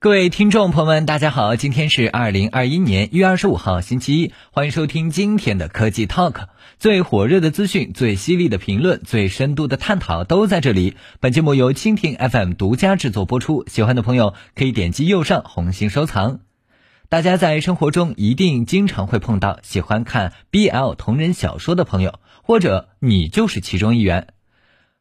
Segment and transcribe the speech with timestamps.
[0.00, 6.46] 各位听众朋友们，大家好，今天是二零二一年一月二十五号，星期一，欢迎收听今天的科技 Talk，
[6.78, 10.96] 最火热的资讯、最犀利的评论、最深度的探讨都在这里。
[11.18, 16.38] 本节目由蜻蜓 FM 独家制作播出，喜欢的朋友可以点击右上红心收藏。
[17.08, 24.28] 大家在生活中一定经常会碰到喜欢看 BL 同人小说的朋友，或者你就是其中一员。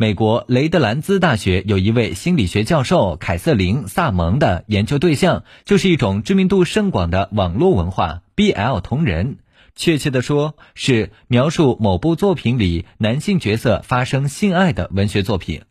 [0.00, 9.36] 美国雷德兰兹大学有一位心理学教授凯瑟琳·萨蒙的研究对象，就是一种知名度甚广的网络文化 BL 同人。
[9.76, 15.64] 确切的说，是描述某部作品里男性角色发生性爱的文学作品。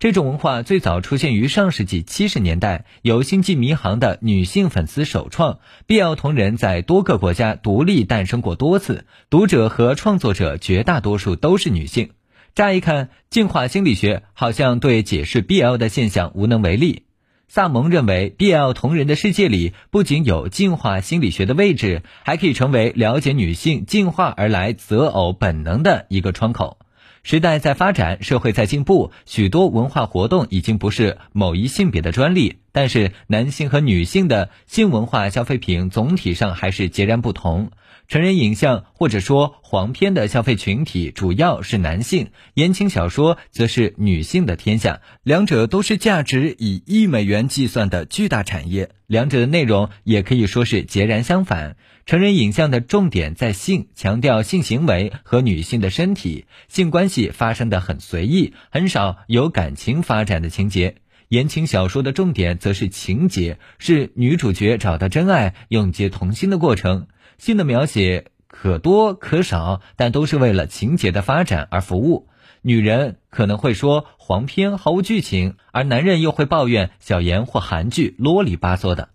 [0.00, 5.60] 这种文化最早出现于上世纪七十年代，由星际迷航的女性粉丝首创。
[5.86, 12.10] BL 同人在多个国家独立诞生过多次，读者和创作者绝大多数都是女性。
[12.56, 17.02] 乍一看，进化心理学好像对解释 BL 的现象无能为力。
[17.48, 26.78] 萨蒙认为，BL 同人的世界里不仅有进化心理学的位置，还可以成为了解女性进化而来择偶本能的一个窗口。
[27.22, 32.60] 时代在发展，社会在进步，许多文化活动已经不是某一性别的专利。
[32.72, 37.70] 但是，男性和女性的性文化消费品总体上还是截然不同。
[38.08, 45.00] 成人影像或者说黄片的消费群体主要是男性，言情小说则是女性的天下。
[45.22, 51.76] 两者都是价值以亿美元计算的巨大产业，两者的内容也可以说是截然相反。
[52.04, 60.94] 成人影像的重点在性，强调性行为和女性的身体，性关系发生的很随意，很少有感情发展的情节。
[61.28, 67.08] 言情小说的重点则是情节，是女主角找到真爱、永结同心的过程。
[67.38, 72.28] 性的描写可多可少，但都是为了情节的发展而服务。
[72.62, 79.10] 女人可能会说黄片毫无剧情，而男人又会抱怨小言或韩剧啰里吧嗦的。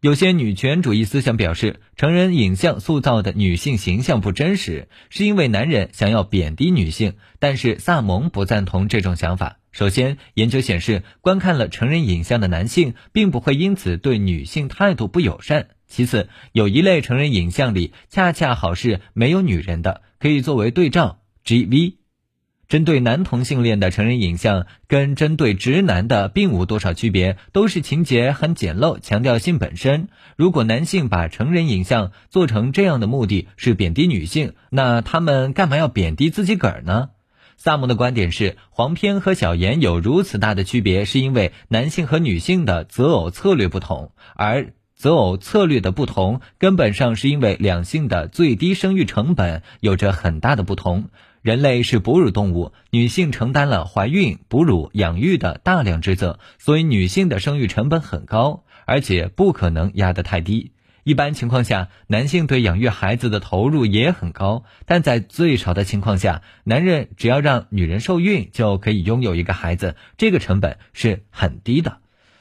[0.00, 7.14] 有些女权主义思想表示，成人影像塑造的女性形象不真实，是因为男人想要贬低女性。
[7.40, 9.58] 但是萨蒙不赞同这种想法。
[9.72, 15.66] 首先，研究显示，观看了成人影像的男性并不会因此对女性态度不友善。
[15.88, 21.20] 其次，有一类成人影像里恰恰好是没有女人的，可以作为对照。
[21.44, 21.94] G.V.
[22.68, 30.08] 针对男同性恋的成人影像跟针对直男的并无多少区别，都是情节很简陋，强调性本身。
[30.36, 37.08] 如果男性把成人影像做成这样的目的是贬低女性，那他们干嘛要贬低自己个儿呢？
[37.56, 44.74] 萨姆的观点是，黄片和小言有如此大的区别，是因为男性和女性的择偶策略不同，而。
[44.98, 51.10] 择偶策略的不同，根本上是因为两性的最低生育成本有着很大的不同。
[51.40, 60.72] 人类是哺乳动物，女性承担了怀孕、哺乳、养育的大量职责，所以女性的生育成本很高，而且不可能压得太低。
[61.04, 71.98] 一般情况下，男性对养育孩子的投入也很高，但在最少的情况下，男人只要让女人受孕就可以拥有一个孩子，这个成本是很低的。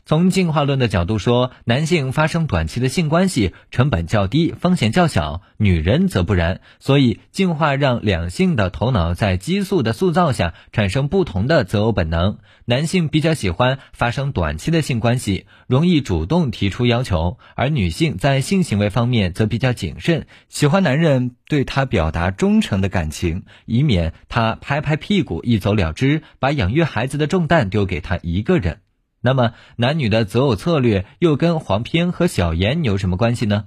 [0.08, 6.62] 从进化论的角度说，男性发生短期的性关系成本较低，风险较小，女人则不然。
[6.80, 12.38] 所以，进化让两性的头脑在激素的塑造下产生不同的择偶本能。
[12.64, 28.80] 男性比较喜欢发生短期的性关系，容易主动提出要求；而女性在性行为方面则比较谨慎，喜欢男人对她表达忠诚的感情，以免他拍拍屁股一走了之，把养育孩子的重担丢给他一个人。
[29.22, 33.66] 那么，男女的择偶策略又跟黄片和小言有什么关系呢？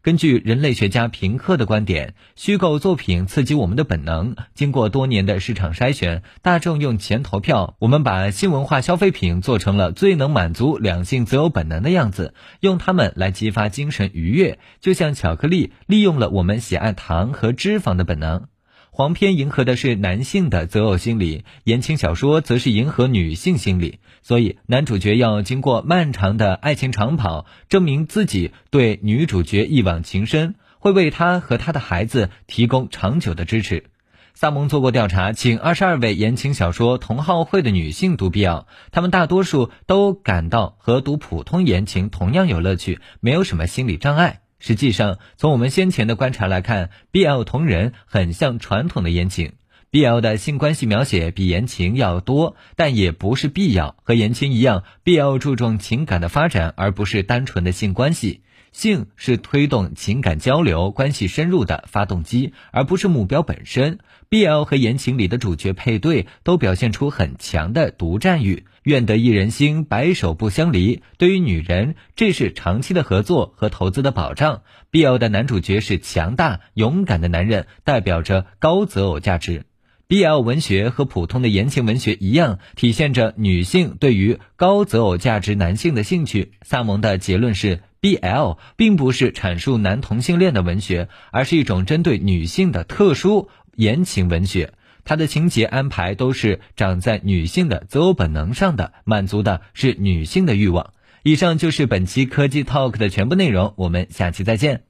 [0.00, 4.36] 根据人类学家平克的观点，虚构作品刺激我们的本能。
[4.54, 18.48] 经过多年的市场筛选，大众用钱投票，我们把新文化消费品做成了最能满足两性择偶本能的样子，用它们来激发精神愉悦，就像巧克力利用了我们喜爱糖和脂肪的本能。
[18.96, 23.98] 黄片迎合的是男性的择偶心理，言情小说则是迎合女性心理。
[24.22, 33.86] 所以，男主角要经过漫长的爱情长跑，证明自己对女主角一往情深，会为她和她的孩子提供长久的支持。
[34.32, 44.42] 萨蒙做过调查，请二十二位言情小说同好会的女性读 BL，她们大多数都感到和读普通言情同样有乐趣，没有什么心理障碍。
[44.66, 49.52] 实际上，从我们先前的观察来看，BL 同人很像传统的言情。
[49.92, 53.94] BL 的性关系描写比言情要多，但也不是必要。
[54.04, 58.40] 和言情一样，BL 注重情感的发展，而不是单纯的性关系。
[58.74, 64.00] 性是推动情感交流、关系深入的发动机，而不是目标本身。
[64.28, 71.02] BL 和言情里的主角配对都表现出很强的独占欲，愿得一人心，白首不相离。
[71.18, 74.62] 对于女人，这是长期的合作和投资的保障。
[74.90, 79.66] BL 的男主角是强大勇敢的男人，代表着高择偶价值。
[80.14, 86.52] BL 文学和普通的言情文学一样，体现着女性对于高择偶价值男性的兴趣。
[86.62, 87.80] 萨蒙的结论是。
[88.00, 94.74] BL 并不是阐述男同性恋的文学，而是一种针对女性的特殊言情文学。
[95.04, 100.92] 它的情节安排都是长在女性的择偶本能上的，满足的是女性的欲望。
[101.24, 104.82] 以上就是本期科技 Talk 的全部内容，我们下期再见。